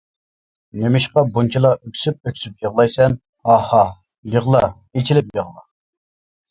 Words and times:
نېمىشقا 0.83 1.23
بۇنچىلا 1.35 1.73
ئۆكسۈپ-ئۆكسۈپ 1.75 2.67
يىغلايسەن؟ 2.67 3.19
ھا. 3.51 3.61
ھا. 3.69 3.85
يىغلا، 4.37 4.65
ئېچىلىپ 4.71 5.35
يىغلا! 5.41 5.69